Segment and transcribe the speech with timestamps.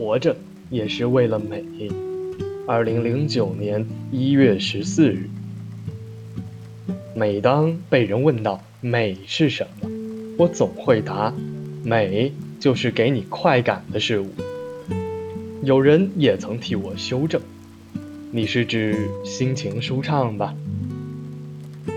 [0.00, 0.34] 活着
[0.70, 1.62] 也是为了美。
[2.66, 5.28] 二零零九年一月十四日，
[7.14, 9.90] 每当被人问到美是什么，
[10.38, 11.34] 我总会答：
[11.84, 14.30] 美就是给你快感的事物。
[15.62, 17.42] 有人也曾替我修正：
[18.32, 20.54] 你是指心情舒畅吧？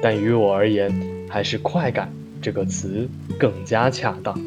[0.00, 0.92] 但于我而言，
[1.28, 3.08] 还是快感这个词
[3.40, 4.40] 更加恰当。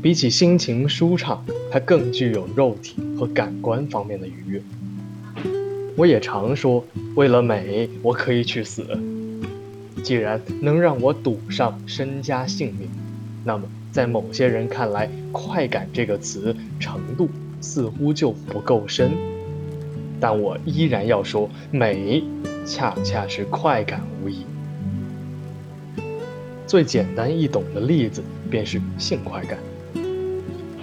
[0.00, 4.62] 比起心情舒畅，它更具有肉体和感官方面的愉悦。
[5.96, 6.84] 我也常说，
[7.16, 8.86] 为了美，我可以去死。
[10.04, 12.88] 既然能让我赌上身家性命，
[13.44, 17.28] 那么在某些人看来，快感这个词程度
[17.60, 19.10] 似乎就不够深。
[20.20, 22.22] 但我依然要说，美
[22.64, 24.44] 恰恰是快感无疑。
[26.68, 29.58] 最简单易懂的例子便是性快感。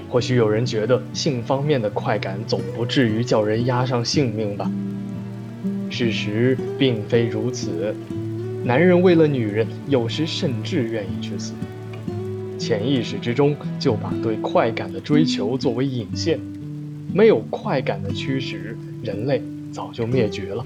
[0.09, 4.71] 或许有人觉得性方面的快感总不至于叫人押上性命吧？
[5.89, 7.93] 事实并非如此，
[8.63, 11.53] 男人为了女人，有时甚至愿意去死。
[12.57, 16.39] 潜意识之中就把对快感的追求作为引线，
[17.13, 20.63] 没有快感的驱使，人类早就灭绝了。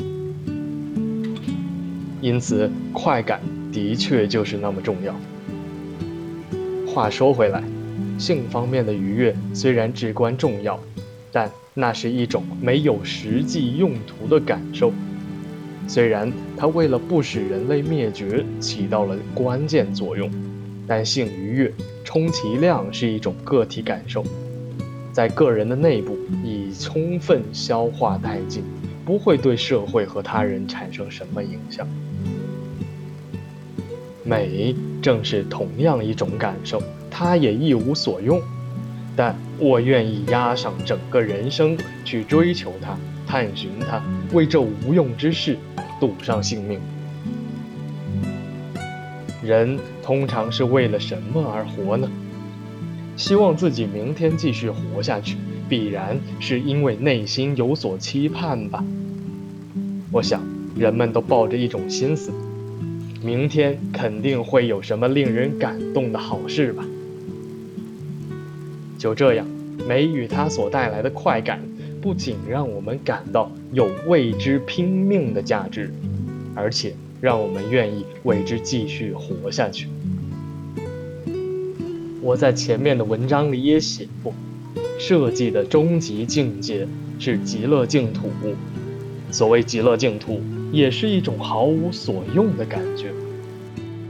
[2.21, 5.15] 因此，快感的确就是那么重要。
[6.87, 7.63] 话说回来。
[8.17, 10.79] 性方面的愉悦虽然至关重要，
[11.31, 14.91] 但那是一种没有实际用途的感受。
[15.87, 20.31] 虽然它为了不使人类灭绝起到了关键作用，
[20.87, 24.23] 但性愉悦充其量是一种个体感受，
[25.11, 28.63] 在个人的内部已充分消化殆尽，
[29.05, 31.87] 不会对社会和他人产生什么影响。
[34.23, 36.79] 美正是同样一种感受。
[37.11, 38.41] 他也一无所用，
[39.15, 42.97] 但我愿意押上整个人生去追求它、
[43.27, 45.57] 探寻它，为这无用之事
[45.99, 46.79] 赌上性命。
[49.43, 52.09] 人通常是为了什么而活呢？
[53.15, 55.35] 希望自己明天继续活下去，
[55.67, 58.83] 必然是因为内心有所期盼吧。
[60.11, 60.41] 我想，
[60.75, 62.31] 人们都抱着一种心思：
[63.21, 66.85] 明天肯定会有什么令人感动的好事吧。
[68.99, 69.47] 就这样，
[69.87, 71.61] 美与它所带来的快感，
[72.01, 75.89] 不仅让我们感到有为之拼命的价值，
[76.53, 79.87] 而且让我们愿意为之继续活下去。
[82.21, 84.33] 我在前面的文章里也写过，
[84.99, 86.85] 设计的终极境界
[87.19, 88.29] 是极乐净土。
[89.31, 90.41] 所谓极乐净土，
[90.73, 93.13] 也是一种毫无所用的感觉，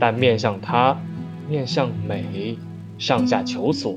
[0.00, 1.00] 但面向它，
[1.48, 2.58] 面向美，
[2.98, 3.96] 上下求索。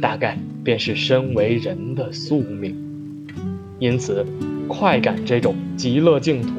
[0.00, 2.74] 大概便是身为人的宿命，
[3.78, 4.24] 因此，
[4.66, 6.54] 快感这种极乐净土，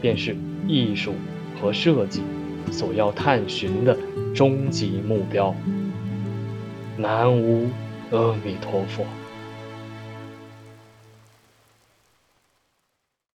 [0.00, 0.34] 便是
[0.66, 1.12] 艺术
[1.60, 2.22] 和设计
[2.70, 3.96] 所要探寻的
[4.34, 5.54] 终极目标。
[6.96, 7.68] 南无
[8.10, 9.04] 阿弥陀佛。